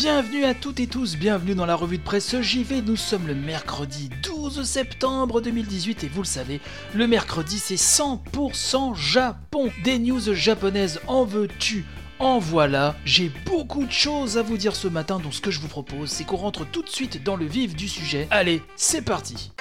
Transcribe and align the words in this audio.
Bienvenue 0.00 0.44
à 0.44 0.54
toutes 0.54 0.78
et 0.78 0.86
tous, 0.86 1.16
bienvenue 1.16 1.56
dans 1.56 1.66
la 1.66 1.74
revue 1.74 1.98
de 1.98 2.04
presse 2.04 2.40
JV. 2.40 2.82
Nous 2.82 2.94
sommes 2.94 3.26
le 3.26 3.34
mercredi 3.34 4.10
12 4.22 4.62
septembre 4.62 5.40
2018 5.40 6.04
et 6.04 6.06
vous 6.06 6.22
le 6.22 6.26
savez, 6.26 6.60
le 6.94 7.08
mercredi 7.08 7.58
c'est 7.58 7.74
100% 7.74 8.94
Japon. 8.94 9.72
Des 9.82 9.98
news 9.98 10.32
japonaises 10.34 11.00
en 11.08 11.24
veux-tu 11.24 11.84
en 12.20 12.38
voilà, 12.38 12.94
j'ai 13.04 13.30
beaucoup 13.44 13.84
de 13.84 13.92
choses 13.92 14.38
à 14.38 14.42
vous 14.42 14.56
dire 14.56 14.76
ce 14.76 14.86
matin, 14.86 15.18
donc 15.18 15.34
ce 15.34 15.40
que 15.40 15.50
je 15.50 15.60
vous 15.60 15.68
propose, 15.68 16.10
c'est 16.10 16.24
qu'on 16.24 16.36
rentre 16.36 16.64
tout 16.64 16.82
de 16.82 16.88
suite 16.88 17.22
dans 17.24 17.36
le 17.36 17.46
vif 17.46 17.74
du 17.74 17.88
sujet. 17.88 18.28
Allez, 18.30 18.62
c'est 18.76 19.02
parti 19.02 19.52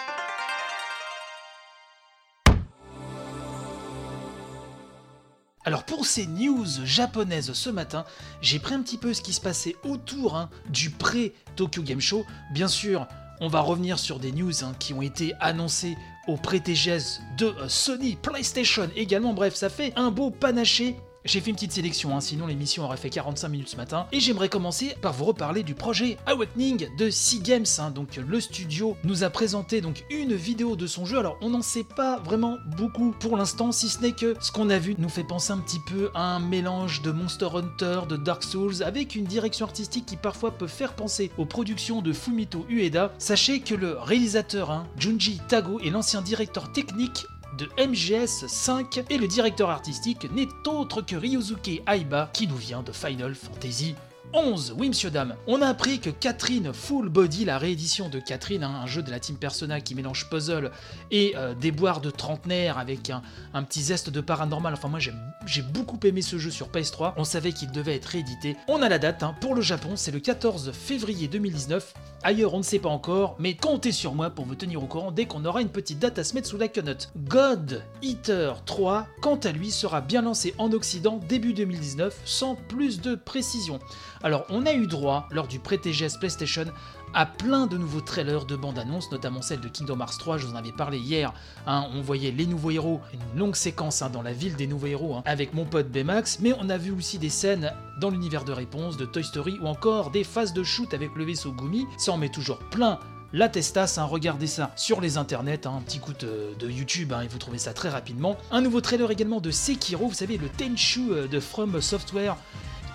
Alors 5.68 5.84
pour 5.84 6.06
ces 6.06 6.28
news 6.28 6.66
japonaises 6.86 7.52
ce 7.52 7.70
matin, 7.70 8.06
j'ai 8.42 8.58
pris 8.58 8.74
un 8.74 8.82
petit 8.82 8.98
peu 8.98 9.14
ce 9.14 9.22
qui 9.22 9.34
se 9.34 9.42
passait 9.42 9.76
autour 9.84 10.38
hein, 10.38 10.50
du 10.70 10.92
pré-Tokyo 10.92 11.84
Game 11.84 12.00
Show. 12.00 12.26
Bien 12.54 12.70
sûr, 12.70 13.06
on 13.42 13.50
va 13.50 13.60
revenir 13.60 14.00
sur 14.00 14.18
des 14.18 14.32
news 14.32 14.64
hein, 14.64 14.74
qui 14.80 14.94
ont 14.94 15.02
été 15.02 15.34
annoncées 15.42 15.98
au 16.26 16.38
pré-TGS 16.38 17.20
de 17.38 17.48
euh, 17.48 17.68
Sony, 17.68 18.16
PlayStation 18.16 18.90
également. 18.96 19.34
Bref, 19.34 19.56
ça 19.56 19.68
fait 19.68 19.92
un 19.98 20.09
beau 20.09 20.32
panaché 20.32 20.96
j'ai 21.28 21.42
fait 21.42 21.50
une 21.50 21.56
petite 21.56 21.73
sélection, 21.73 22.16
hein, 22.16 22.22
sinon 22.22 22.47
l'émission 22.47 22.83
aurait 22.86 22.97
fait 22.97 23.09
45 23.09 23.50
minutes 23.50 23.70
ce 23.70 23.75
matin. 23.75 24.08
Et 24.11 24.20
j'aimerais 24.20 24.50
commencer 24.50 24.95
par 25.02 25.14
vous 25.14 25.25
reparler 25.25 25.61
du 25.61 25.75
projet 25.75 26.17
Awakening 26.25 26.88
de 26.97 27.09
Sea 27.09 27.39
Games. 27.39 27.66
Hein. 27.80 27.92
donc 27.92 28.16
le 28.16 28.39
studio 28.39 28.95
nous 29.03 29.23
a 29.23 29.30
présenté 29.30 29.81
donc 29.81 30.06
une 30.09 30.34
vidéo 30.34 30.75
de 30.75 30.88
son 30.88 31.06
jeu. 31.06 31.19
Alors 31.19 31.38
on 31.42 31.50
n'en 31.50 31.61
sait 31.61 31.84
pas 31.84 32.19
vraiment 32.19 32.58
beaucoup 32.78 33.11
pour 33.11 33.36
l'instant, 33.36 33.72
si 33.72 33.89
ce 33.89 34.02
n'est 34.02 34.14
que 34.14 34.36
ce 34.39 34.52
qu'on 34.52 34.69
a 34.69 34.80
vu 34.80 34.95
nous 34.97 35.09
fait 35.09 35.23
penser 35.25 35.52
un 35.52 35.58
petit 35.58 35.81
peu 35.88 36.09
à 36.14 36.36
un 36.36 36.39
mélange 36.39 37.02
de 37.02 37.11
Monster 37.11 37.50
Hunter, 37.53 38.02
de 38.08 38.16
Dark 38.16 38.44
Souls, 38.44 38.84
avec 38.84 39.16
une 39.16 39.25
direction 39.25 39.66
artistique 39.66 40.06
qui 40.06 40.16
parfois 40.16 40.52
peut 40.52 40.67
faire 40.67 40.94
penser 40.94 41.30
aux 41.38 41.45
productions 41.45 42.02
de 42.02 42.14
Fumito 42.14 42.66
Ueda. 42.69 43.12
Sachez 43.17 43.59
que 43.59 43.75
le 43.75 43.97
réalisateur 43.97 44.72
hein, 44.72 44.88
Junji 44.97 45.41
Tago 45.50 45.80
est 45.81 45.89
l'ancien 45.89 46.22
directeur 46.22 46.72
technique 46.72 47.25
de 47.58 47.67
MGS 47.78 48.48
5 48.48 49.03
et 49.09 49.17
le 49.17 49.28
directeur 49.28 49.70
artistique 49.70 50.30
n'est 50.31 50.48
autre 50.67 51.02
que 51.02 51.16
Ryuzuke 51.16 51.81
Aiba 51.88 52.30
qui 52.34 52.48
nous 52.48 52.56
vient 52.56 52.84
de 52.84 52.92
Final 52.92 53.36
Fantasy 53.36 53.95
11. 54.34 54.76
Oui, 54.78 54.90
monsieur, 54.90 55.09
dame. 55.09 55.36
On 55.48 55.62
a 55.62 55.68
appris 55.68 56.00
que 56.00 56.09
Catherine 56.09 56.73
Full 56.73 57.09
Body, 57.09 57.45
la 57.45 57.58
réédition 57.58 58.09
de 58.09 58.20
Catherine, 58.20 58.64
hein, 58.64 58.81
un 58.84 58.86
jeu 58.86 59.02
de 59.02 59.09
la 59.09 59.20
team 59.20 59.38
Persona 59.38 59.80
qui 59.80 59.95
mélange 59.95 60.30
puzzle 60.30 60.72
et 61.12 61.34
euh, 61.38 61.53
des 61.53 61.72
boires 61.72 62.02
de 62.02 62.09
trentenaire 62.09 62.78
avec 62.78 63.09
un, 63.09 63.64
petit 63.64 63.81
zeste 63.81 64.09
de 64.09 64.22
paranormal. 64.22 64.73
Enfin, 64.73 64.90
moi, 64.90 65.00
j'ai 65.00 65.62
beaucoup 65.62 66.00
aimé 66.03 66.22
ce 66.22 66.38
jeu 66.38 66.52
sur 66.52 66.70
PS3. 66.70 67.14
On 67.18 67.23
savait 67.23 67.53
qu'il 67.53 67.72
devait 67.72 67.95
être 67.95 68.06
réédité. 68.06 68.58
On 68.68 68.81
a 68.81 68.90
la 68.90 69.00
date. 69.00 69.23
Hein. 69.23 69.36
Pour 69.40 69.56
le 69.56 69.62
Japon, 69.62 69.94
c'est 69.95 70.12
le 70.12 70.20
14 70.20 70.72
février 70.73 71.28
2019. 71.28 71.94
Ailleurs, 72.23 72.56
on 72.56 72.58
ne 72.58 72.64
sait 72.64 72.80
pas 72.80 72.90
encore, 72.90 73.36
mais 73.38 73.56
comptez 73.56 73.92
sur 73.92 74.16
moi 74.16 74.32
pour 74.32 74.46
vous 74.46 74.56
tenir 74.56 74.84
au 74.84 74.88
courant 74.88 75.12
dès 75.12 75.26
qu'on 75.26 75.46
aura 75.46 75.62
une 75.62 75.70
petite 75.70 76.00
date 76.00 76.18
à 76.18 76.24
se 76.24 76.34
mettre 76.34 76.48
sous 76.48 76.58
la 76.58 76.68
quenotte. 76.68 77.12
God 77.16 77.84
Eater 78.02 78.64
3, 78.66 79.08
quant 79.22 79.36
à 79.36 79.52
lui, 79.52 79.69
sera 79.69 80.02
bien 80.02 80.24
lancé 80.24 80.56
en 80.58 80.72
Occident 80.72 81.19
début 81.30 81.53
2019, 81.53 82.19
sans 82.25 82.56
plus 82.56 83.02
de 83.02 83.14
précision. 83.14 83.80
Alors, 84.24 84.46
on 84.50 84.66
a 84.66 84.74
eu 84.74 84.88
droit, 84.88 85.28
lors 85.30 85.47
du 85.47 85.59
pré-TGS 85.59 86.18
PlayStation, 86.19 86.66
à 87.13 87.25
plein 87.25 87.68
de 87.68 87.78
nouveaux 87.78 88.01
trailers 88.01 88.45
de 88.45 88.56
bandes-annonces, 88.56 89.12
notamment 89.12 89.41
celle 89.41 89.62
de 89.62 89.68
Kingdom 89.68 90.00
Hearts 90.00 90.18
3, 90.19 90.38
je 90.38 90.47
vous 90.47 90.53
en 90.53 90.57
avais 90.57 90.72
parlé 90.72 90.97
hier. 90.97 91.34
Hein, 91.66 91.88
on 91.94 92.01
voyait 92.01 92.31
les 92.31 92.45
nouveaux 92.45 92.72
héros, 92.72 93.01
une 93.13 93.40
longue 93.40 93.56
séquence 93.56 94.01
hein, 94.01 94.09
dans 94.09 94.22
la 94.22 94.34
ville 94.34 94.56
des 94.56 94.68
nouveaux 94.68 94.88
héros, 94.88 95.16
hein, 95.16 95.23
avec 95.25 95.53
mon 95.53 95.66
pote 95.66 95.90
Baymax, 95.90 96.40
mais 96.40 96.53
on 96.59 96.69
a 96.69 96.78
vu 96.78 96.91
aussi 96.91 97.17
des 97.19 97.29
scènes 97.29 97.73
dans 98.00 98.09
l'univers 98.09 98.44
de 98.44 98.51
réponse, 98.51 98.97
de 98.97 99.06
Toy 99.06 99.23
Story, 99.23 99.57
ou 99.62 99.67
encore 99.67 100.12
des 100.12 100.23
phases 100.23 100.53
de 100.53 100.63
shoot 100.63 100.94
avec 100.94 101.16
le 101.16 101.25
vaisseau 101.25 101.51
Gumi. 101.51 101.85
Ça 101.97 102.12
en 102.12 102.17
met 102.17 102.29
toujours 102.29 102.59
plein 102.59 103.00
la 103.34 103.50
Testas, 103.50 104.00
regardez 104.09 104.47
ça 104.47 104.72
sur 104.75 105.01
les 105.01 105.17
internets, 105.17 105.67
un 105.67 105.81
petit 105.81 106.00
coup 106.00 106.13
de, 106.13 106.69
YouTube 106.69 107.13
et 107.23 107.28
vous 107.28 107.38
trouvez 107.38 107.57
ça 107.57 107.73
très 107.73 107.90
rapidement. 107.90 108.38
Un 108.51 108.62
nouveau 108.62 108.79
trailer 108.79 109.12
également 109.12 109.41
de 109.41 109.51
Sekiro, 109.51 110.07
vous 110.07 110.13
savez, 110.13 110.38
le 110.38 110.47
Tenchu 110.47 111.12
euh, 111.12 111.28
de 111.28 111.40
From 111.40 111.81
Software, 111.81 112.38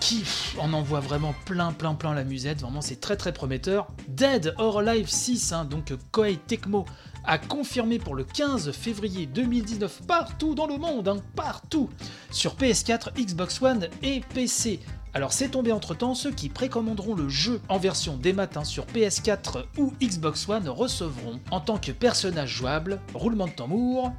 qui 0.03 0.25
en 0.59 0.73
envoie 0.73 0.99
vraiment 0.99 1.33
plein 1.45 1.71
plein 1.71 1.93
plein 1.93 2.13
la 2.13 2.25
musette, 2.25 2.59
vraiment 2.59 2.81
c'est 2.81 2.99
très 2.99 3.15
très 3.15 3.31
prometteur. 3.31 3.87
Dead 4.09 4.53
or 4.57 4.79
Alive 4.79 5.07
6, 5.07 5.53
hein, 5.53 5.63
donc 5.63 5.93
Koei 6.11 6.35
Tecmo 6.35 6.83
a 7.23 7.37
confirmé 7.37 7.99
pour 7.99 8.13
le 8.13 8.25
15 8.25 8.71
février 8.73 9.27
2019 9.27 10.01
partout 10.05 10.55
dans 10.55 10.67
le 10.67 10.77
monde, 10.77 11.07
hein, 11.07 11.17
partout, 11.37 11.89
sur 12.31 12.55
PS4, 12.55 13.13
Xbox 13.17 13.61
One 13.61 13.87
et 14.01 14.19
PC. 14.33 14.81
Alors 15.13 15.31
c'est 15.31 15.47
tombé 15.47 15.71
entre 15.71 15.95
temps, 15.95 16.15
ceux 16.15 16.31
qui 16.31 16.49
précommanderont 16.49 17.15
le 17.15 17.29
jeu 17.29 17.61
en 17.69 17.77
version 17.77 18.17
des 18.17 18.33
matins 18.33 18.65
sur 18.65 18.85
PS4 18.87 19.63
ou 19.77 19.93
Xbox 20.01 20.49
One 20.49 20.67
recevront, 20.67 21.39
en 21.49 21.61
tant 21.61 21.77
que 21.77 21.93
personnage 21.93 22.49
jouable, 22.49 22.99
roulement 23.13 23.47
de 23.47 23.53
tambour, 23.53 24.11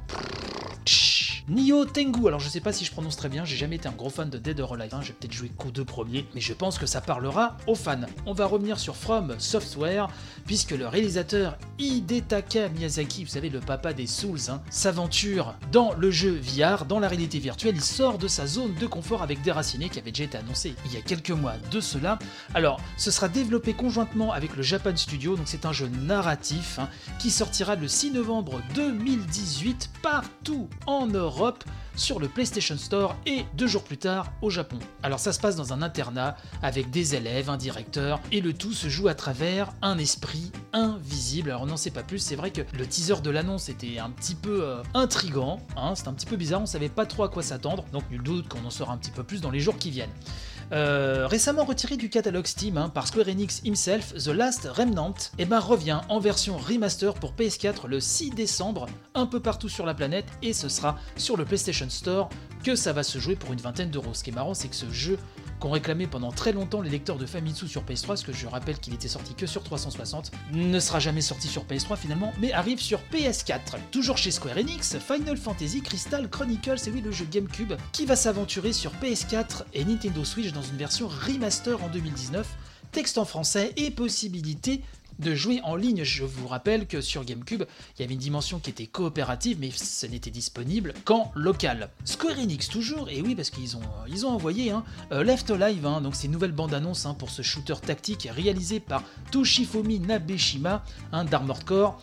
Nio 1.47 1.85
Tengu, 1.85 2.27
alors 2.27 2.39
je 2.39 2.49
sais 2.49 2.59
pas 2.59 2.73
si 2.73 2.85
je 2.85 2.91
prononce 2.91 3.17
très 3.17 3.29
bien, 3.29 3.45
j'ai 3.45 3.55
jamais 3.55 3.75
été 3.75 3.87
un 3.87 3.91
gros 3.91 4.09
fan 4.09 4.31
de 4.31 4.39
Dead 4.39 4.59
or 4.59 4.73
Alive, 4.73 4.95
hein, 4.95 5.01
j'ai 5.03 5.13
peut-être 5.13 5.31
joué 5.31 5.51
qu'aux 5.55 5.69
deux 5.69 5.85
premiers, 5.85 6.25
mais 6.33 6.41
je 6.41 6.53
pense 6.53 6.79
que 6.79 6.87
ça 6.87 7.01
parlera 7.01 7.55
aux 7.67 7.75
fans. 7.75 8.01
On 8.25 8.33
va 8.33 8.47
revenir 8.47 8.79
sur 8.79 8.95
From 8.95 9.35
Software, 9.37 10.07
puisque 10.47 10.71
le 10.71 10.87
réalisateur 10.87 11.59
Hidetaka 11.77 12.69
Miyazaki, 12.69 13.25
vous 13.25 13.29
savez 13.29 13.49
le 13.49 13.59
papa 13.59 13.93
des 13.93 14.07
Souls, 14.07 14.39
hein, 14.49 14.59
s'aventure 14.71 15.53
dans 15.71 15.93
le 15.93 16.09
jeu 16.09 16.31
VR, 16.31 16.85
dans 16.85 16.99
la 16.99 17.07
réalité 17.07 17.37
virtuelle, 17.37 17.75
il 17.75 17.83
sort 17.83 18.17
de 18.17 18.27
sa 18.27 18.47
zone 18.47 18.73
de 18.73 18.87
confort 18.87 19.21
avec 19.21 19.43
Déraciné 19.43 19.89
qui 19.89 19.99
avait 19.99 20.11
déjà 20.11 20.23
été 20.23 20.39
annoncé 20.39 20.73
il 20.87 20.95
y 20.95 20.97
a 20.97 21.01
quelques 21.01 21.29
mois 21.29 21.57
de 21.69 21.79
cela. 21.79 22.17
Alors, 22.55 22.81
ce 22.97 23.11
sera 23.11 23.27
développé 23.27 23.73
conjointement 23.73 24.33
avec 24.33 24.55
le 24.55 24.63
Japan 24.63 24.95
Studio, 24.95 25.35
donc 25.35 25.47
c'est 25.47 25.67
un 25.67 25.73
jeu 25.73 25.89
narratif 25.89 26.79
hein, 26.79 26.89
qui 27.19 27.29
sortira 27.29 27.75
le 27.75 27.87
6 27.87 28.13
novembre 28.13 28.63
2018 28.73 29.91
partout 30.01 30.69
en 30.87 31.05
Europe 31.05 31.34
sur 31.95 32.19
le 32.19 32.27
PlayStation 32.27 32.77
Store 32.77 33.15
et 33.25 33.45
deux 33.55 33.67
jours 33.67 33.83
plus 33.83 33.97
tard 33.97 34.31
au 34.41 34.49
Japon. 34.49 34.79
Alors 35.03 35.19
ça 35.19 35.33
se 35.33 35.39
passe 35.39 35.55
dans 35.55 35.73
un 35.73 35.81
internat 35.81 36.35
avec 36.61 36.89
des 36.89 37.15
élèves, 37.15 37.49
un 37.49 37.57
directeur 37.57 38.19
et 38.31 38.41
le 38.41 38.53
tout 38.53 38.73
se 38.73 38.87
joue 38.87 39.07
à 39.07 39.15
travers 39.15 39.71
un 39.81 39.97
esprit 39.97 40.51
invisible. 40.73 41.49
Alors 41.49 41.63
on 41.63 41.67
n'en 41.67 41.77
sait 41.77 41.91
pas 41.91 42.03
plus, 42.03 42.19
c'est 42.19 42.35
vrai 42.35 42.51
que 42.51 42.61
le 42.77 42.85
teaser 42.85 43.21
de 43.21 43.29
l'annonce 43.29 43.69
était 43.69 43.99
un 43.99 44.09
petit 44.09 44.35
peu 44.35 44.63
euh, 44.63 44.81
intrigant, 44.93 45.59
hein, 45.77 45.93
un 46.05 46.13
petit 46.13 46.25
peu 46.25 46.35
bizarre, 46.35 46.61
on 46.61 46.65
savait 46.65 46.89
pas 46.89 47.05
trop 47.05 47.23
à 47.23 47.29
quoi 47.29 47.43
s'attendre, 47.43 47.85
donc 47.91 48.03
nul 48.11 48.23
doute 48.23 48.47
qu'on 48.47 48.65
en 48.65 48.69
saura 48.69 48.93
un 48.93 48.97
petit 48.97 49.11
peu 49.11 49.23
plus 49.23 49.41
dans 49.41 49.51
les 49.51 49.59
jours 49.59 49.77
qui 49.77 49.91
viennent. 49.91 50.13
Euh, 50.71 51.27
récemment 51.27 51.63
retiré 51.63 51.95
du 51.95 52.09
catalogue 52.09 52.47
Steam 52.47 52.77
hein, 52.77 52.89
par 52.89 53.07
Square 53.07 53.27
Enix 53.27 53.61
himself, 53.63 54.13
The 54.13 54.29
Last 54.29 54.67
Remnant 54.71 55.13
eh 55.37 55.45
ben, 55.45 55.59
revient 55.59 56.01
en 56.09 56.19
version 56.19 56.57
remaster 56.57 57.13
pour 57.13 57.33
PS4 57.33 57.87
le 57.87 57.99
6 57.99 58.31
décembre, 58.31 58.87
un 59.13 59.27
peu 59.27 59.39
partout 59.39 59.69
sur 59.69 59.85
la 59.85 59.93
planète, 59.93 60.25
et 60.41 60.53
ce 60.53 60.69
sera 60.69 60.97
sur 61.17 61.37
le 61.37 61.45
PlayStation 61.45 61.89
Store 61.89 62.29
que 62.63 62.75
ça 62.75 62.93
va 62.93 63.03
se 63.03 63.19
jouer 63.19 63.35
pour 63.35 63.53
une 63.53 63.61
vingtaine 63.61 63.91
d'euros. 63.91 64.13
Ce 64.13 64.23
qui 64.23 64.31
est 64.31 64.33
marrant, 64.33 64.55
c'est 64.55 64.67
que 64.67 64.75
ce 64.75 64.89
jeu 64.89 65.19
qu'ont 65.59 65.71
réclamé 65.71 66.07
pendant 66.07 66.31
très 66.31 66.51
longtemps 66.51 66.81
les 66.81 66.89
lecteurs 66.89 67.17
de 67.17 67.25
Famitsu 67.25 67.67
sur 67.67 67.83
PS3, 67.83 68.07
parce 68.07 68.23
que 68.23 68.33
je 68.33 68.47
rappelle 68.47 68.79
qu'il 68.79 68.93
était 68.93 69.07
sorti 69.07 69.33
que 69.33 69.45
sur 69.45 69.63
360, 69.63 70.31
ne 70.53 70.79
sera 70.79 70.99
jamais 70.99 71.21
sorti 71.21 71.47
sur 71.47 71.65
PS3 71.65 71.97
finalement, 71.97 72.33
mais 72.39 72.51
arrive 72.53 72.79
sur 72.79 72.99
PS4. 73.11 73.77
Toujours 73.91 74.17
chez 74.17 74.31
Square 74.31 74.57
Enix, 74.57 74.97
Final 74.97 75.37
Fantasy 75.37 75.81
Crystal 75.81 76.29
Chronicles, 76.29 76.79
c'est 76.79 76.91
oui 76.91 77.01
le 77.01 77.11
jeu 77.11 77.25
GameCube, 77.29 77.73
qui 77.91 78.05
va 78.05 78.15
s'aventurer 78.15 78.73
sur 78.73 78.91
PS4 78.93 79.63
et 79.73 79.85
Nintendo 79.85 80.23
Switch 80.23 80.51
dans 80.51 80.61
une 80.61 80.77
version 80.77 81.07
remaster 81.07 81.83
en 81.83 81.89
2019, 81.89 82.47
texte 82.91 83.17
en 83.17 83.25
français 83.25 83.73
et 83.77 83.91
possibilité 83.91 84.81
de 85.19 85.35
jouer 85.35 85.61
en 85.63 85.75
ligne. 85.75 86.03
Je 86.03 86.23
vous 86.23 86.47
rappelle 86.47 86.87
que 86.87 87.01
sur 87.01 87.23
GameCube, 87.23 87.63
il 87.97 88.01
y 88.01 88.05
avait 88.05 88.13
une 88.13 88.19
dimension 88.19 88.59
qui 88.59 88.69
était 88.69 88.87
coopérative, 88.87 89.57
mais 89.59 89.71
ce 89.71 90.05
n'était 90.05 90.31
disponible 90.31 90.93
qu'en 91.03 91.31
local. 91.35 91.89
Square 92.03 92.39
Enix 92.39 92.67
toujours, 92.67 93.09
et 93.09 93.21
oui, 93.21 93.35
parce 93.35 93.49
qu'ils 93.49 93.77
ont, 93.77 93.81
ils 94.07 94.25
ont 94.25 94.29
envoyé 94.29 94.71
hein, 94.71 94.83
euh, 95.11 95.23
Left 95.23 95.49
Alive, 95.51 95.85
hein, 95.85 96.01
donc 96.01 96.15
ces 96.15 96.27
nouvelles 96.27 96.51
bandes 96.51 96.73
annonces 96.73 97.05
hein, 97.05 97.13
pour 97.13 97.29
ce 97.29 97.41
shooter 97.41 97.75
tactique 97.85 98.27
réalisé 98.31 98.79
par 98.79 99.03
Toshifomi 99.31 99.99
Nabeshima 99.99 100.83
d'Armored 101.29 101.63
Core. 101.63 102.01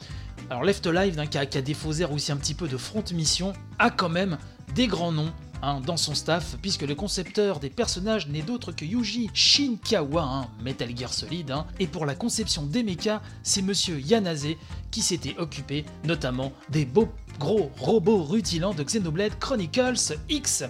Alors 0.51 0.65
Left 0.65 0.87
Alive, 0.87 1.29
qui, 1.29 1.39
a, 1.39 1.47
qui 1.47 1.77
aussi 2.13 2.33
un 2.33 2.37
petit 2.37 2.55
peu 2.55 2.69
de 2.69 2.77
front 2.77 3.05
mission, 3.13 3.53
a 3.79 3.91
quand 3.91 4.09
même 4.09 4.39
des 4.75 4.87
grands 4.87 5.13
noms 5.13 5.33
hein, 5.63 5.81
dans 5.81 5.97
son 5.97 6.15
staff, 6.15 6.57
puisque 6.61 6.83
le 6.83 6.95
concepteur 6.95 7.61
des 7.61 7.71
personnages 7.71 8.29
n'est 8.29 8.43
d'autre 8.43 8.73
que 8.73 8.85
Yuji 8.85 9.31
Shinkawa, 9.33 10.23
hein, 10.23 10.49
Metal 10.63 10.97
Gear 10.97 11.13
Solid, 11.13 11.51
hein, 11.51 11.67
et 11.81 11.87
pour 11.87 12.07
la 12.07 12.15
conception 12.15 12.65
des 12.65 12.83
mechas, 12.83 13.23
c'est 13.43 13.63
monsieur 13.63 14.01
Yanase 14.01 14.49
qui 14.91 15.01
s'était 15.01 15.37
occupé 15.39 15.85
notamment 16.05 16.53
des 16.69 16.85
beaux 16.85 17.09
gros 17.39 17.71
robots 17.79 18.23
rutilants 18.23 18.75
de 18.75 18.83
Xenoblade 18.83 19.39
Chronicles 19.39 20.17
X. 20.29 20.65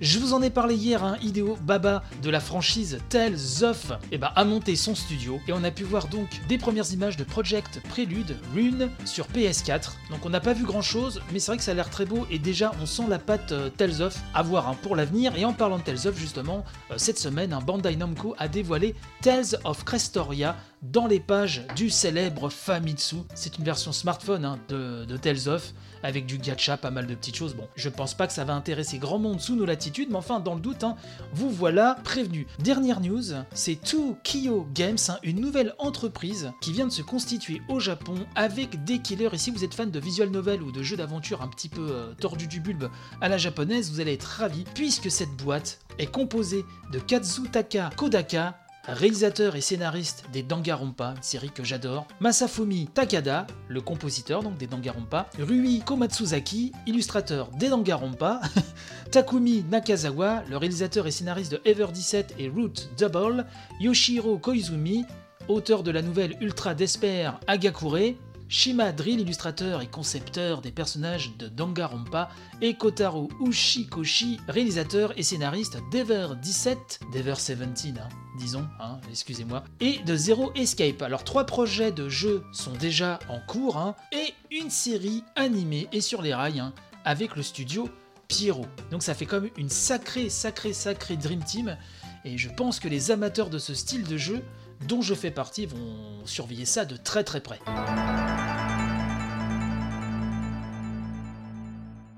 Je 0.00 0.18
vous 0.18 0.32
en 0.32 0.42
ai 0.42 0.50
parlé 0.50 0.74
hier, 0.74 1.04
un 1.04 1.18
Hideo 1.18 1.58
Baba 1.62 2.02
de 2.22 2.30
la 2.30 2.40
franchise 2.40 2.98
Tales 3.08 3.62
of 3.62 3.92
eh 4.12 4.18
ben, 4.18 4.30
a 4.34 4.44
monté 4.44 4.76
son 4.76 4.94
studio 4.94 5.40
et 5.48 5.52
on 5.52 5.62
a 5.64 5.70
pu 5.70 5.84
voir 5.84 6.08
donc 6.08 6.28
des 6.48 6.58
premières 6.58 6.90
images 6.92 7.16
de 7.16 7.24
Project 7.24 7.80
Prelude 7.88 8.36
Rune 8.54 8.90
sur 9.04 9.26
PS4. 9.26 9.92
Donc 10.10 10.24
on 10.24 10.30
n'a 10.30 10.40
pas 10.40 10.52
vu 10.52 10.64
grand 10.64 10.82
chose, 10.82 11.20
mais 11.32 11.38
c'est 11.38 11.50
vrai 11.50 11.58
que 11.58 11.64
ça 11.64 11.72
a 11.72 11.74
l'air 11.74 11.90
très 11.90 12.06
beau 12.06 12.26
et 12.30 12.38
déjà 12.38 12.72
on 12.80 12.86
sent 12.86 13.04
la 13.08 13.18
patte 13.18 13.52
euh, 13.52 13.70
Tales 13.70 14.02
of 14.02 14.16
à 14.34 14.42
voir 14.42 14.68
hein, 14.68 14.76
pour 14.82 14.96
l'avenir. 14.96 15.36
Et 15.36 15.44
en 15.44 15.52
parlant 15.52 15.78
de 15.78 15.82
Tales 15.82 16.06
of, 16.06 16.18
justement, 16.18 16.64
euh, 16.90 16.94
cette 16.98 17.18
semaine, 17.18 17.52
un 17.52 17.60
Bandai 17.60 17.96
Namco 17.96 18.34
a 18.38 18.48
dévoilé 18.48 18.94
Tales 19.22 19.58
of 19.64 19.84
Crestoria 19.84 20.56
dans 20.84 21.06
les 21.06 21.20
pages 21.20 21.66
du 21.76 21.90
célèbre 21.90 22.50
Famitsu. 22.50 23.16
C'est 23.34 23.58
une 23.58 23.64
version 23.64 23.92
smartphone 23.92 24.44
hein, 24.44 24.58
de, 24.68 25.04
de 25.04 25.16
Tales 25.16 25.48
of 25.48 25.72
avec 26.04 26.26
du 26.26 26.36
gacha, 26.36 26.76
pas 26.76 26.90
mal 26.90 27.06
de 27.06 27.14
petites 27.14 27.36
choses. 27.36 27.54
Bon, 27.54 27.66
je 27.74 27.88
pense 27.88 28.12
pas 28.12 28.26
que 28.26 28.32
ça 28.34 28.44
va 28.44 28.54
intéresser 28.54 28.98
grand 28.98 29.18
monde 29.18 29.40
sous 29.40 29.56
nos 29.56 29.64
latitudes, 29.64 30.10
mais 30.10 30.16
enfin, 30.16 30.38
dans 30.38 30.54
le 30.54 30.60
doute, 30.60 30.84
hein, 30.84 30.96
vous 31.32 31.48
voilà 31.48 31.96
prévenu. 32.04 32.46
Dernière 32.58 33.00
news, 33.00 33.22
c'est 33.54 33.82
2Kyo 33.82 34.66
Games, 34.74 34.98
hein, 35.08 35.18
une 35.22 35.40
nouvelle 35.40 35.74
entreprise 35.78 36.52
qui 36.60 36.72
vient 36.72 36.86
de 36.86 36.92
se 36.92 37.00
constituer 37.00 37.62
au 37.68 37.80
Japon 37.80 38.16
avec 38.34 38.84
des 38.84 38.98
killers. 38.98 39.30
Et 39.32 39.38
si 39.38 39.50
vous 39.50 39.64
êtes 39.64 39.72
fan 39.72 39.90
de 39.90 39.98
visual 39.98 40.28
novel 40.28 40.62
ou 40.62 40.70
de 40.70 40.82
jeux 40.82 40.98
d'aventure 40.98 41.40
un 41.40 41.48
petit 41.48 41.70
peu 41.70 41.88
euh, 41.90 42.12
tordus 42.20 42.48
du 42.48 42.60
bulbe 42.60 42.90
à 43.22 43.30
la 43.30 43.38
japonaise, 43.38 43.90
vous 43.90 44.00
allez 44.00 44.12
être 44.12 44.24
ravi 44.24 44.64
puisque 44.74 45.10
cette 45.10 45.34
boîte 45.36 45.80
est 45.98 46.06
composée 46.06 46.66
de 46.92 46.98
Kazutaka 46.98 47.90
Kodaka, 47.96 48.58
réalisateur 48.86 49.56
et 49.56 49.60
scénariste 49.60 50.24
des 50.32 50.42
Danganronpa, 50.42 51.14
une 51.16 51.22
série 51.22 51.50
que 51.50 51.64
j'adore, 51.64 52.06
Masafumi 52.20 52.86
Takada, 52.86 53.46
le 53.68 53.80
compositeur 53.80 54.42
donc 54.42 54.56
des 54.56 54.66
Danganronpa, 54.66 55.28
Rui 55.38 55.82
Komatsuzaki, 55.84 56.72
illustrateur 56.86 57.48
des 57.50 57.68
Danganronpa, 57.68 58.40
Takumi 59.10 59.64
Nakazawa, 59.70 60.42
le 60.48 60.56
réalisateur 60.56 61.06
et 61.06 61.10
scénariste 61.10 61.52
de 61.52 61.60
Ever 61.64 61.86
17 61.92 62.34
et 62.38 62.48
Root 62.48 62.72
Double, 62.98 63.46
Yoshiro 63.80 64.38
Koizumi, 64.38 65.04
auteur 65.48 65.82
de 65.82 65.90
la 65.90 66.02
nouvelle 66.02 66.36
Ultra 66.40 66.74
Despair 66.74 67.38
Agakure, 67.46 68.14
Shima 68.48 68.92
Drill, 68.92 69.20
illustrateur 69.20 69.80
et 69.80 69.86
concepteur 69.86 70.60
des 70.60 70.70
personnages 70.70 71.36
de 71.38 71.48
Danganronpa, 71.48 72.28
et 72.60 72.74
Kotaro 72.74 73.28
Ushikoshi, 73.40 74.38
réalisateur 74.48 75.12
et 75.18 75.22
scénariste 75.22 75.78
d'Ever 75.90 76.28
17, 76.40 77.00
d'Ever 77.12 77.34
17, 77.34 77.58
hein, 77.98 78.08
disons, 78.38 78.66
hein, 78.80 79.00
excusez-moi, 79.10 79.64
et 79.80 79.98
de 80.06 80.16
Zero 80.16 80.52
Escape. 80.54 81.02
Alors 81.02 81.24
trois 81.24 81.44
projets 81.44 81.92
de 81.92 82.08
jeux 82.08 82.44
sont 82.52 82.72
déjà 82.72 83.18
en 83.28 83.40
cours, 83.40 83.76
hein, 83.76 83.96
et 84.12 84.34
une 84.50 84.70
série 84.70 85.24
animée 85.36 85.88
et 85.92 86.00
sur 86.00 86.22
les 86.22 86.34
rails, 86.34 86.62
avec 87.04 87.36
le 87.36 87.42
studio 87.42 87.88
Pierrot. 88.28 88.66
Donc 88.90 89.02
ça 89.02 89.14
fait 89.14 89.26
comme 89.26 89.48
une 89.56 89.70
sacrée, 89.70 90.28
sacrée, 90.28 90.72
sacrée 90.72 91.16
Dream 91.16 91.42
Team, 91.42 91.76
et 92.24 92.38
je 92.38 92.48
pense 92.48 92.80
que 92.80 92.88
les 92.88 93.10
amateurs 93.10 93.50
de 93.50 93.58
ce 93.58 93.74
style 93.74 94.04
de 94.04 94.16
jeu 94.16 94.42
dont 94.88 95.02
je 95.02 95.14
fais 95.14 95.30
partie 95.30 95.66
vont 95.66 96.24
surveiller 96.24 96.66
ça 96.66 96.84
de 96.84 96.96
très 96.96 97.24
très 97.24 97.40
près. 97.40 97.60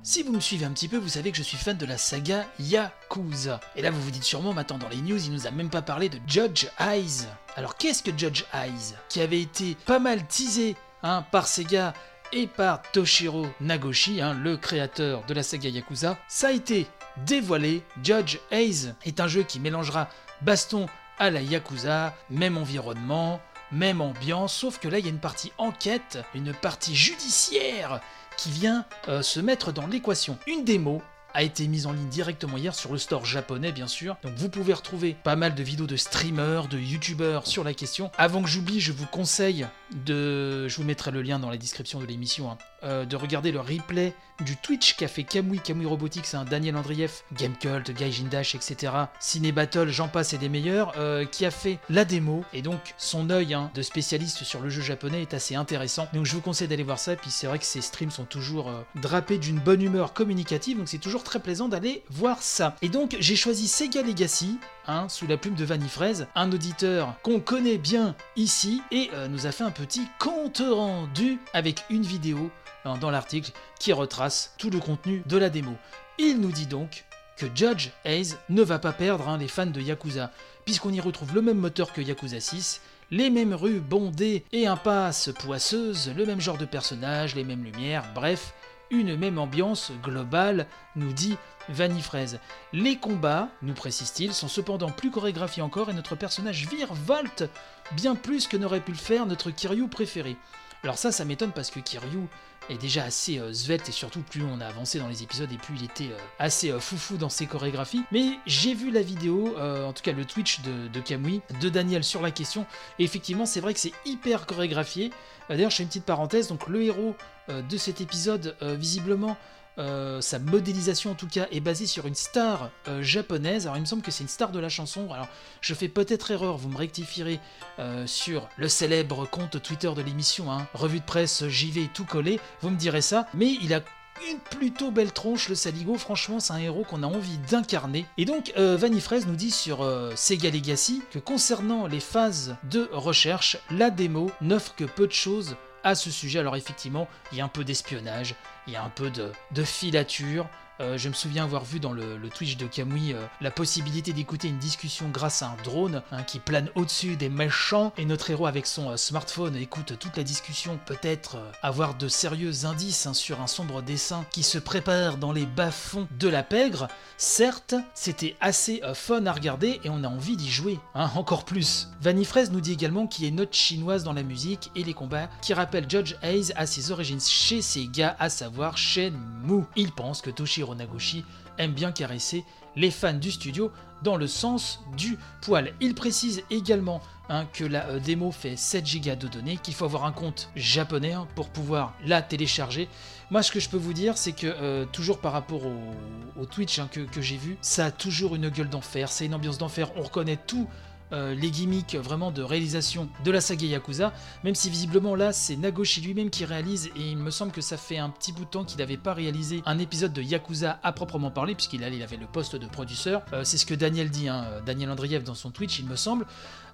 Si 0.08 0.22
vous 0.22 0.32
me 0.32 0.38
suivez 0.38 0.64
un 0.64 0.70
petit 0.70 0.86
peu, 0.86 0.98
vous 0.98 1.08
savez 1.08 1.32
que 1.32 1.36
je 1.36 1.42
suis 1.42 1.56
fan 1.56 1.76
de 1.76 1.84
la 1.84 1.98
saga 1.98 2.46
Yakuza. 2.60 3.58
Et 3.74 3.82
là, 3.82 3.90
vous 3.90 4.00
vous 4.00 4.12
dites 4.12 4.22
sûrement, 4.22 4.54
maintenant 4.54 4.78
dans 4.78 4.88
les 4.88 4.98
news, 4.98 5.20
il 5.20 5.32
nous 5.32 5.48
a 5.48 5.50
même 5.50 5.68
pas 5.68 5.82
parlé 5.82 6.08
de 6.08 6.20
Judge 6.28 6.68
Eyes. 6.78 7.26
Alors, 7.56 7.76
qu'est-ce 7.76 8.04
que 8.04 8.16
Judge 8.16 8.44
Eyes? 8.54 8.94
Qui 9.08 9.20
avait 9.20 9.40
été 9.40 9.76
pas 9.84 9.98
mal 9.98 10.24
teasé 10.28 10.76
hein, 11.02 11.26
par 11.32 11.48
Sega 11.48 11.92
et 12.32 12.46
par 12.46 12.82
Toshiro 12.92 13.48
Nagoshi, 13.60 14.20
hein, 14.20 14.34
le 14.34 14.56
créateur 14.56 15.24
de 15.26 15.34
la 15.34 15.42
saga 15.42 15.70
Yakuza. 15.70 16.16
Ça 16.28 16.48
a 16.48 16.52
été 16.52 16.86
dévoilé. 17.26 17.82
Judge 18.04 18.38
Eyes 18.52 18.94
est 19.04 19.18
un 19.18 19.26
jeu 19.26 19.42
qui 19.42 19.58
mélangera 19.58 20.08
baston 20.40 20.86
à 21.18 21.30
la 21.30 21.40
Yakuza, 21.40 22.14
même 22.30 22.58
environnement, 22.58 23.40
même 23.72 24.00
ambiance, 24.00 24.54
sauf 24.54 24.78
que 24.78 24.86
là 24.86 25.00
il 25.00 25.04
y 25.04 25.08
a 25.08 25.10
une 25.10 25.18
partie 25.18 25.52
enquête, 25.58 26.18
une 26.34 26.54
partie 26.54 26.94
judiciaire 26.94 28.00
qui 28.36 28.50
vient 28.50 28.84
euh, 29.08 29.22
se 29.22 29.40
mettre 29.40 29.72
dans 29.72 29.86
l'équation. 29.86 30.38
Une 30.46 30.64
démo 30.64 31.02
a 31.36 31.42
été 31.42 31.68
mise 31.68 31.86
en 31.86 31.92
ligne 31.92 32.08
directement 32.08 32.56
hier 32.56 32.74
sur 32.74 32.92
le 32.92 32.98
store 32.98 33.26
japonais 33.26 33.70
bien 33.70 33.88
sûr. 33.88 34.16
Donc 34.22 34.32
vous 34.36 34.48
pouvez 34.48 34.72
retrouver 34.72 35.14
pas 35.22 35.36
mal 35.36 35.54
de 35.54 35.62
vidéos 35.62 35.86
de 35.86 35.96
streamers, 35.96 36.66
de 36.66 36.78
youtubeurs 36.78 37.46
sur 37.46 37.62
la 37.62 37.74
question. 37.74 38.10
Avant 38.16 38.42
que 38.42 38.48
j'oublie, 38.48 38.80
je 38.80 38.92
vous 38.92 39.04
conseille 39.04 39.66
de... 39.92 40.68
Je 40.68 40.76
vous 40.76 40.84
mettrai 40.84 41.10
le 41.10 41.22
lien 41.22 41.38
dans 41.38 41.50
la 41.50 41.56
description 41.56 42.00
de 42.00 42.06
l'émission. 42.06 42.50
hein, 42.50 42.58
euh, 42.86 43.04
de 43.06 43.16
regarder 43.16 43.52
le 43.52 43.60
replay 43.60 44.12
du 44.44 44.56
Twitch 44.56 44.96
qu'a 44.96 45.08
fait 45.08 45.24
Kamui, 45.24 45.60
Kamui 45.60 45.86
Robotics, 45.86 46.34
un 46.34 46.44
Daniel 46.44 46.76
Andrieff, 46.76 47.24
Gamecult, 47.32 47.90
Gaijin 47.90 48.26
Dash, 48.30 48.54
etc. 48.54 48.92
Ciné 49.18 49.50
Battle, 49.50 49.88
j'en 49.88 50.08
passe 50.08 50.34
et 50.34 50.38
des 50.38 50.50
meilleurs, 50.50 50.92
euh, 50.98 51.24
qui 51.24 51.46
a 51.46 51.50
fait 51.50 51.78
la 51.88 52.04
démo. 52.04 52.44
Et 52.52 52.60
donc 52.60 52.94
son 52.98 53.30
œil 53.30 53.54
hein, 53.54 53.70
de 53.74 53.80
spécialiste 53.80 54.44
sur 54.44 54.60
le 54.60 54.68
jeu 54.68 54.82
japonais 54.82 55.22
est 55.22 55.32
assez 55.32 55.54
intéressant. 55.54 56.06
Donc 56.12 56.26
je 56.26 56.34
vous 56.34 56.42
conseille 56.42 56.68
d'aller 56.68 56.82
voir 56.82 56.98
ça. 56.98 57.16
Puis 57.16 57.30
c'est 57.30 57.46
vrai 57.46 57.58
que 57.58 57.64
ces 57.64 57.80
streams 57.80 58.10
sont 58.10 58.26
toujours 58.26 58.68
euh, 58.68 58.82
drapés 58.94 59.38
d'une 59.38 59.58
bonne 59.58 59.80
humeur 59.80 60.12
communicative. 60.12 60.76
Donc 60.76 60.88
c'est 60.88 60.98
toujours 60.98 61.24
très 61.24 61.40
plaisant 61.40 61.68
d'aller 61.68 62.04
voir 62.10 62.42
ça. 62.42 62.76
Et 62.82 62.90
donc 62.90 63.16
j'ai 63.18 63.36
choisi 63.36 63.68
Sega 63.68 64.02
Legacy. 64.02 64.58
Hein, 64.86 65.08
sous 65.08 65.26
la 65.26 65.36
plume 65.36 65.54
de 65.54 65.64
Vanifraise, 65.64 66.26
un 66.34 66.50
auditeur 66.52 67.14
qu'on 67.22 67.40
connaît 67.40 67.78
bien 67.78 68.14
ici, 68.36 68.82
et 68.90 69.10
euh, 69.14 69.28
nous 69.28 69.46
a 69.46 69.52
fait 69.52 69.64
un 69.64 69.70
petit 69.70 70.06
compte 70.18 70.62
rendu 70.64 71.38
avec 71.52 71.84
une 71.90 72.02
vidéo 72.02 72.50
hein, 72.84 72.96
dans 72.98 73.10
l'article 73.10 73.52
qui 73.78 73.92
retrace 73.92 74.54
tout 74.58 74.70
le 74.70 74.78
contenu 74.78 75.22
de 75.26 75.36
la 75.36 75.50
démo. 75.50 75.74
Il 76.18 76.40
nous 76.40 76.52
dit 76.52 76.66
donc 76.66 77.04
que 77.36 77.46
Judge 77.54 77.90
Hayes 78.04 78.34
ne 78.48 78.62
va 78.62 78.78
pas 78.78 78.92
perdre 78.92 79.28
hein, 79.28 79.38
les 79.38 79.48
fans 79.48 79.66
de 79.66 79.80
Yakuza, 79.80 80.30
puisqu'on 80.64 80.92
y 80.92 81.00
retrouve 81.00 81.34
le 81.34 81.42
même 81.42 81.58
moteur 81.58 81.92
que 81.92 82.00
Yakuza 82.00 82.40
6, 82.40 82.80
les 83.10 83.30
mêmes 83.30 83.54
rues 83.54 83.80
bondées 83.80 84.44
et 84.52 84.66
impasses 84.66 85.30
poisseuses, 85.38 86.12
le 86.16 86.26
même 86.26 86.40
genre 86.40 86.58
de 86.58 86.64
personnages, 86.64 87.34
les 87.34 87.44
mêmes 87.44 87.64
lumières, 87.64 88.04
bref, 88.14 88.52
une 88.90 89.16
même 89.16 89.38
ambiance 89.38 89.92
globale, 90.02 90.66
nous 90.94 91.12
dit 91.12 91.36
Vanifraise. 91.68 92.38
Les 92.72 92.96
combats, 92.96 93.48
nous 93.62 93.74
précise-t-il, 93.74 94.32
sont 94.32 94.48
cependant 94.48 94.90
plus 94.90 95.10
chorégraphiés 95.10 95.62
encore 95.62 95.90
et 95.90 95.94
notre 95.94 96.14
personnage 96.16 96.68
virevolte 96.68 97.44
bien 97.92 98.14
plus 98.14 98.46
que 98.46 98.56
n'aurait 98.56 98.80
pu 98.80 98.92
le 98.92 98.98
faire 98.98 99.26
notre 99.26 99.50
Kiryu 99.50 99.88
préféré. 99.88 100.36
Alors 100.82 100.98
ça, 100.98 101.10
ça 101.10 101.24
m'étonne 101.24 101.52
parce 101.52 101.70
que 101.70 101.80
Kiryu 101.80 102.28
est 102.68 102.78
déjà 102.78 103.04
assez 103.04 103.38
euh, 103.38 103.50
et 103.50 103.92
surtout 103.92 104.20
plus 104.20 104.42
on 104.42 104.60
a 104.60 104.66
avancé 104.66 104.98
dans 104.98 105.08
les 105.08 105.22
épisodes 105.22 105.50
et 105.52 105.56
plus 105.56 105.76
il 105.76 105.84
était 105.84 106.12
euh, 106.12 106.18
assez 106.38 106.70
euh, 106.70 106.80
foufou 106.80 107.16
dans 107.16 107.28
ses 107.28 107.46
chorégraphies. 107.46 108.02
Mais 108.12 108.38
j'ai 108.46 108.74
vu 108.74 108.90
la 108.90 109.02
vidéo, 109.02 109.54
euh, 109.58 109.84
en 109.84 109.92
tout 109.92 110.02
cas 110.02 110.12
le 110.12 110.24
Twitch 110.24 110.60
de, 110.60 110.88
de 110.88 111.00
Kamui, 111.00 111.42
de 111.60 111.68
Daniel 111.68 112.04
sur 112.04 112.22
la 112.22 112.30
question, 112.30 112.66
et 112.98 113.04
effectivement 113.04 113.46
c'est 113.46 113.60
vrai 113.60 113.74
que 113.74 113.80
c'est 113.80 113.92
hyper 114.04 114.46
chorégraphié. 114.46 115.10
D'ailleurs 115.48 115.70
je 115.70 115.76
fais 115.76 115.82
une 115.82 115.88
petite 115.88 116.04
parenthèse, 116.04 116.48
donc 116.48 116.66
le 116.66 116.82
héros 116.82 117.14
de 117.48 117.76
cet 117.76 118.00
épisode, 118.00 118.56
visiblement, 118.60 119.36
euh, 119.78 120.20
sa 120.20 120.38
modélisation 120.38 121.10
en 121.10 121.14
tout 121.14 121.28
cas 121.28 121.46
est 121.50 121.60
basée 121.60 121.86
sur 121.86 122.06
une 122.06 122.14
star 122.14 122.70
euh, 122.88 123.02
japonaise. 123.02 123.66
Alors 123.66 123.76
il 123.76 123.80
me 123.80 123.86
semble 123.86 124.02
que 124.02 124.10
c'est 124.10 124.22
une 124.22 124.28
star 124.28 124.50
de 124.52 124.58
la 124.58 124.68
chanson. 124.68 125.12
Alors 125.12 125.28
je 125.60 125.74
fais 125.74 125.88
peut-être 125.88 126.30
erreur, 126.30 126.56
vous 126.56 126.68
me 126.68 126.76
rectifierez 126.76 127.40
euh, 127.78 128.06
sur 128.06 128.48
le 128.56 128.68
célèbre 128.68 129.28
compte 129.28 129.62
Twitter 129.62 129.90
de 129.94 130.02
l'émission, 130.02 130.50
hein, 130.50 130.66
revue 130.74 131.00
de 131.00 131.04
presse 131.04 131.46
JV 131.46 131.88
tout 131.92 132.04
collé. 132.04 132.40
Vous 132.62 132.70
me 132.70 132.76
direz 132.76 133.02
ça, 133.02 133.26
mais 133.34 133.56
il 133.62 133.74
a 133.74 133.82
une 134.30 134.38
plutôt 134.38 134.90
belle 134.90 135.12
tronche, 135.12 135.50
le 135.50 135.54
Saligo. 135.54 135.96
Franchement, 135.96 136.40
c'est 136.40 136.54
un 136.54 136.58
héros 136.58 136.84
qu'on 136.84 137.02
a 137.02 137.06
envie 137.06 137.36
d'incarner. 137.50 138.06
Et 138.16 138.24
donc, 138.24 138.54
euh, 138.56 138.74
Vanifraise 138.78 139.26
nous 139.26 139.36
dit 139.36 139.50
sur 139.50 139.86
Sega 140.14 140.50
Legacy 140.50 141.02
que 141.10 141.18
concernant 141.18 141.86
les 141.86 142.00
phases 142.00 142.56
de 142.64 142.88
recherche, 142.92 143.58
la 143.70 143.90
démo 143.90 144.30
n'offre 144.40 144.74
que 144.74 144.84
peu 144.84 145.06
de 145.06 145.12
choses 145.12 145.56
à 145.86 145.94
ce 145.94 146.10
sujet. 146.10 146.40
Alors 146.40 146.56
effectivement, 146.56 147.08
il 147.32 147.38
y 147.38 147.40
a 147.40 147.44
un 147.44 147.48
peu 147.48 147.64
d'espionnage, 147.64 148.34
il 148.66 148.72
y 148.72 148.76
a 148.76 148.82
un 148.82 148.90
peu 148.90 149.08
de, 149.10 149.32
de 149.52 149.62
filature. 149.62 150.48
Euh, 150.80 150.98
je 150.98 151.08
me 151.08 151.14
souviens 151.14 151.44
avoir 151.44 151.64
vu 151.64 151.80
dans 151.80 151.92
le, 151.92 152.18
Twitch 152.34 152.56
de 152.56 152.66
Kamui 152.66 153.12
euh, 153.12 153.24
la 153.40 153.50
possibilité 153.50 154.12
d'écouter 154.12 154.48
une 154.48 154.58
discussion 154.58 155.08
grâce 155.08 155.42
à 155.42 155.48
un 155.48 155.56
drone 155.64 156.02
hein, 156.12 156.22
qui 156.22 156.38
plane 156.38 156.68
au-dessus 156.74 157.16
des 157.16 157.30
méchants 157.30 157.92
et 157.96 158.04
notre 158.04 158.30
héros 158.30 158.46
avec 158.46 158.66
son 158.66 158.90
euh, 158.90 158.96
smartphone 158.96 159.56
écoute 159.56 159.98
toute 159.98 160.16
la 160.16 160.22
discussion, 160.22 160.78
peut-être 160.84 161.38
avoir 161.62 161.94
de 161.94 162.08
sérieux 162.08 162.66
indices 162.66 163.06
hein, 163.06 163.14
sur 163.14 163.40
un 163.40 163.46
sombre 163.46 163.80
dessin 163.80 164.24
qui 164.30 164.42
se 164.42 164.58
prépare 164.58 165.16
dans 165.16 165.32
les 165.32 165.46
bas-fonds 165.46 166.08
de 166.18 166.28
la 166.28 166.42
pègre. 166.42 166.88
Certes, 167.16 167.74
c'était 167.94 168.36
assez 168.40 168.82
fun 168.94 169.24
à 169.24 169.32
regarder 169.32 169.80
et 169.84 169.88
on 169.88 170.04
a 170.04 170.08
envie 170.08 170.36
d'y 170.36 170.50
jouer, 170.50 170.78
hein, 170.94 171.10
encore 171.14 171.44
plus. 171.44 171.88
Vanifraise 172.00 172.50
nous 172.50 172.60
dit 172.60 172.72
également 172.72 173.06
qu'il 173.06 173.24
y 173.24 173.26
a 173.26 173.30
une 173.30 173.36
note 173.36 173.54
chinoise 173.54 174.04
dans 174.04 174.12
la 174.12 174.22
musique 174.22 174.70
et 174.74 174.84
les 174.84 174.94
combats 174.94 175.28
qui 175.40 175.54
rappellent 175.54 175.88
Judge 175.88 176.16
Hayes 176.22 176.52
à 176.56 176.66
ses 176.66 176.90
origines 176.90 177.20
chez 177.20 177.62
Sega, 177.62 178.16
à 178.18 178.28
savoir 178.28 178.76
Shenmue. 178.76 179.64
Il 179.76 179.92
pense 179.92 180.20
que 180.20 180.30
Toshiro 180.30 180.65
Nagoshi 180.74 181.24
aime 181.58 181.72
bien 181.72 181.92
caresser 181.92 182.44
les 182.74 182.90
fans 182.90 183.14
du 183.14 183.30
studio 183.30 183.72
dans 184.02 184.16
le 184.16 184.26
sens 184.26 184.80
du 184.96 185.18
poil. 185.40 185.72
Il 185.80 185.94
précise 185.94 186.42
également 186.50 187.00
hein, 187.28 187.46
que 187.52 187.64
la 187.64 187.86
euh, 187.86 187.98
démo 187.98 188.30
fait 188.30 188.56
7 188.56 188.84
Go 189.02 189.14
de 189.14 189.28
données, 189.28 189.56
qu'il 189.56 189.74
faut 189.74 189.86
avoir 189.86 190.04
un 190.04 190.12
compte 190.12 190.50
japonais 190.54 191.12
hein, 191.12 191.26
pour 191.34 191.48
pouvoir 191.48 191.94
la 192.04 192.20
télécharger. 192.20 192.88
Moi, 193.30 193.42
ce 193.42 193.50
que 193.50 193.60
je 193.60 193.68
peux 193.68 193.78
vous 193.78 193.94
dire, 193.94 194.18
c'est 194.18 194.32
que 194.32 194.46
euh, 194.46 194.84
toujours 194.84 195.20
par 195.20 195.32
rapport 195.32 195.62
au, 195.64 196.46
Twitch 196.46 196.78
hein, 196.78 196.88
que 196.92 197.20
j'ai 197.20 197.36
vu, 197.36 197.56
ça 197.62 197.86
a 197.86 197.90
toujours 197.90 198.36
une 198.36 198.50
gueule 198.50 198.68
d'enfer, 198.68 199.10
c'est 199.10 199.26
une 199.26 199.34
ambiance 199.34 199.58
d'enfer. 199.58 199.90
On 199.96 200.02
reconnaît 200.02 200.38
tout 200.46 200.68
euh, 201.12 201.34
les 201.34 201.50
gimmicks 201.50 201.94
vraiment 201.94 202.30
de 202.30 202.42
réalisation 202.42 203.08
de 203.24 203.30
la 203.30 203.40
saga 203.40 203.66
Yakuza, 203.66 204.12
même 204.44 204.54
si 204.54 204.70
visiblement 204.70 205.14
là 205.14 205.32
c'est 205.32 205.56
Nagoshi 205.56 206.00
lui-même 206.00 206.30
qui 206.30 206.44
réalise 206.44 206.90
et 206.96 207.10
il 207.10 207.16
me 207.16 207.30
semble 207.30 207.52
que 207.52 207.60
ça 207.60 207.76
fait 207.76 207.98
un 207.98 208.10
petit 208.10 208.32
bout 208.32 208.44
de 208.44 208.50
temps 208.50 208.64
qu'il 208.64 208.78
n'avait 208.78 208.96
pas 208.96 209.14
réalisé 209.14 209.62
un 209.66 209.78
épisode 209.78 210.12
de 210.12 210.22
Yakuza 210.22 210.78
à 210.82 210.92
proprement 210.92 211.30
parler, 211.30 211.54
puisqu'il 211.54 211.82
il 211.82 212.02
avait 212.02 212.16
le 212.16 212.26
poste 212.26 212.56
de 212.56 212.66
producteur. 212.66 213.22
Euh, 213.32 213.44
c'est 213.44 213.58
ce 213.58 213.66
que 213.66 213.74
Daniel 213.74 214.10
dit, 214.10 214.28
hein, 214.28 214.46
Daniel 214.64 214.90
Andriev 214.90 215.22
dans 215.22 215.34
son 215.34 215.50
Twitch 215.50 215.78
il 215.78 215.86
me 215.86 215.96
semble. 215.96 216.26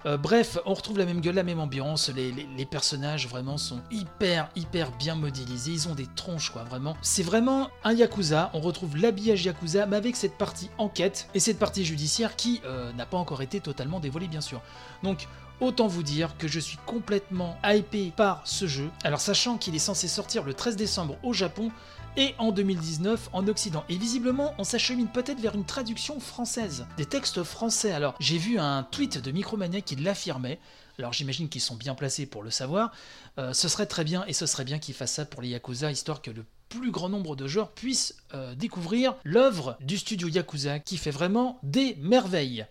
Euh, 0.05 0.17
bref, 0.17 0.57
on 0.65 0.73
retrouve 0.73 0.97
la 0.97 1.05
même 1.05 1.21
gueule, 1.21 1.35
la 1.35 1.43
même 1.43 1.59
ambiance, 1.59 2.09
les, 2.09 2.65
personnages 2.65 3.27
vraiment 3.27 3.57
sont 3.57 3.81
hyper 3.91 4.49
hyper 4.55 4.91
bien 4.97 5.15
modélisés, 5.15 5.71
ils 5.71 5.87
ont 5.89 5.95
des 5.95 6.07
tronches 6.15 6.49
quoi, 6.49 6.63
vraiment. 6.63 6.95
C'est 7.01 7.23
vraiment 7.23 7.69
un 7.83 7.93
Yakuza, 7.93 8.49
on 8.53 8.61
retrouve 8.61 8.97
l'habillage 8.97 9.45
Yakuza, 9.45 9.85
mais 9.85 9.97
avec 9.97 10.15
cette 10.15 10.37
partie 10.37 10.69
enquête 10.77 11.27
et 11.33 11.39
cette 11.39 11.59
partie 11.59 11.85
judiciaire 11.85 12.35
qui 12.35 12.61
euh, 12.65 12.91
n'a 12.93 13.05
pas 13.05 13.17
encore 13.17 13.41
été 13.41 13.59
totalement 13.59 13.99
dévoilée 13.99 14.27
bien 14.27 14.41
sûr. 14.41 14.61
Donc 15.03 15.27
Autant 15.61 15.87
vous 15.87 16.03
dire 16.03 16.35
que 16.37 16.47
je 16.47 16.59
suis 16.59 16.77
complètement 16.85 17.57
hypé 17.63 18.11
par 18.15 18.41
ce 18.43 18.67
jeu. 18.67 18.89
Alors 19.03 19.21
sachant 19.21 19.57
qu'il 19.57 19.75
est 19.75 19.79
censé 19.79 20.07
sortir 20.07 20.43
le 20.43 20.53
13 20.53 20.75
décembre 20.75 21.15
au 21.23 21.31
Japon 21.31 21.71
et 22.17 22.35
en 22.37 22.51
2019 22.51 23.29
en 23.33 23.47
Occident. 23.47 23.83
Et 23.89 23.97
visiblement, 23.97 24.53
on 24.57 24.63
s'achemine 24.63 25.07
peut-être 25.07 25.39
vers 25.39 25.55
une 25.55 25.65
traduction 25.65 26.19
française, 26.19 26.85
des 26.97 27.05
textes 27.05 27.43
français. 27.43 27.91
Alors 27.91 28.15
j'ai 28.19 28.37
vu 28.37 28.59
un 28.59 28.83
tweet 28.83 29.17
de 29.17 29.31
Micromania 29.31 29.81
qui 29.81 29.95
l'affirmait. 29.95 30.59
Alors 30.99 31.13
j'imagine 31.13 31.49
qu'ils 31.49 31.61
sont 31.61 31.75
bien 31.75 31.95
placés 31.95 32.25
pour 32.25 32.43
le 32.43 32.51
savoir. 32.51 32.91
Euh, 33.39 33.53
ce 33.53 33.67
serait 33.67 33.87
très 33.87 34.03
bien 34.03 34.25
et 34.27 34.33
ce 34.33 34.45
serait 34.45 34.65
bien 34.65 34.79
qu'ils 34.79 34.95
fassent 34.95 35.13
ça 35.13 35.25
pour 35.25 35.41
les 35.41 35.49
Yakuza, 35.49 35.91
histoire 35.91 36.21
que 36.21 36.31
le 36.31 36.45
plus 36.69 36.91
grand 36.91 37.09
nombre 37.09 37.35
de 37.35 37.47
joueurs 37.47 37.71
puissent 37.71 38.15
euh, 38.33 38.55
découvrir 38.55 39.15
l'œuvre 39.23 39.77
du 39.81 39.97
studio 39.97 40.27
Yakuza 40.27 40.79
qui 40.79 40.97
fait 40.97 41.11
vraiment 41.11 41.59
des 41.63 41.95
merveilles. 41.99 42.65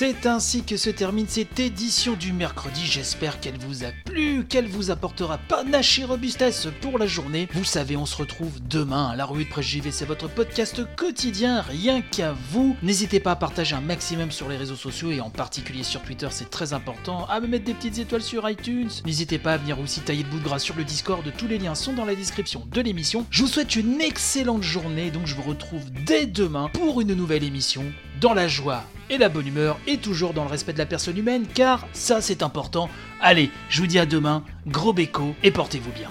C'est 0.00 0.24
ainsi 0.24 0.62
que 0.62 0.78
se 0.78 0.88
termine 0.88 1.28
cette 1.28 1.60
édition 1.60 2.14
du 2.14 2.32
mercredi. 2.32 2.86
J'espère 2.86 3.38
qu'elle 3.38 3.58
vous 3.58 3.84
a 3.84 3.88
plu, 4.06 4.46
qu'elle 4.46 4.66
vous 4.66 4.90
apportera 4.90 5.36
panache 5.36 5.98
et 5.98 6.04
robustesse 6.04 6.68
pour 6.80 6.96
la 6.96 7.06
journée. 7.06 7.48
Vous 7.52 7.64
savez, 7.64 7.98
on 7.98 8.06
se 8.06 8.16
retrouve 8.16 8.66
demain 8.66 9.10
à 9.10 9.16
la 9.16 9.26
revue 9.26 9.44
de 9.44 9.50
presse 9.50 9.66
JV. 9.66 9.90
C'est 9.90 10.06
votre 10.06 10.30
podcast 10.30 10.80
quotidien, 10.96 11.60
rien 11.60 12.00
qu'à 12.00 12.34
vous. 12.50 12.78
N'hésitez 12.82 13.20
pas 13.20 13.32
à 13.32 13.36
partager 13.36 13.74
un 13.74 13.82
maximum 13.82 14.30
sur 14.30 14.48
les 14.48 14.56
réseaux 14.56 14.74
sociaux 14.74 15.10
et 15.10 15.20
en 15.20 15.28
particulier 15.28 15.82
sur 15.82 16.00
Twitter, 16.00 16.28
c'est 16.30 16.48
très 16.48 16.72
important. 16.72 17.26
À 17.26 17.38
me 17.38 17.46
mettre 17.46 17.66
des 17.66 17.74
petites 17.74 17.98
étoiles 17.98 18.22
sur 18.22 18.48
iTunes. 18.48 18.88
N'hésitez 19.04 19.38
pas 19.38 19.52
à 19.52 19.56
venir 19.58 19.78
aussi 19.80 20.00
tailler 20.00 20.22
le 20.22 20.30
bout 20.30 20.38
de 20.38 20.44
gras 20.44 20.60
sur 20.60 20.76
le 20.76 20.84
Discord. 20.84 21.30
Tous 21.36 21.46
les 21.46 21.58
liens 21.58 21.74
sont 21.74 21.92
dans 21.92 22.06
la 22.06 22.14
description 22.14 22.66
de 22.72 22.80
l'émission. 22.80 23.26
Je 23.30 23.42
vous 23.42 23.48
souhaite 23.48 23.76
une 23.76 24.00
excellente 24.00 24.62
journée. 24.62 25.10
Donc 25.10 25.26
je 25.26 25.34
vous 25.34 25.42
retrouve 25.42 25.84
dès 26.06 26.24
demain 26.24 26.70
pour 26.72 27.02
une 27.02 27.12
nouvelle 27.12 27.44
émission 27.44 27.84
dans 28.22 28.32
la 28.32 28.48
joie 28.48 28.86
et 29.10 29.18
la 29.18 29.28
bonne 29.28 29.46
humeur 29.46 29.78
et 29.86 29.98
toujours 29.98 30.32
dans 30.32 30.44
le 30.44 30.50
respect 30.50 30.72
de 30.72 30.78
la 30.78 30.86
personne 30.86 31.18
humaine 31.18 31.46
car 31.52 31.86
ça 31.92 32.20
c'est 32.20 32.42
important. 32.42 32.88
Allez, 33.20 33.50
je 33.68 33.80
vous 33.80 33.86
dis 33.86 33.98
à 33.98 34.06
demain, 34.06 34.42
gros 34.66 34.92
béco 34.92 35.34
et 35.42 35.50
portez-vous 35.50 35.92
bien. 35.92 36.08